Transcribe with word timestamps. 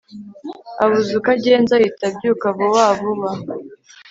Abuze 0.83 1.11
uko 1.19 1.29
agenza 1.35 1.71
ahita 1.77 2.03
abyuka 2.09 2.45
vuba 2.57 2.85
vuba 2.99 3.29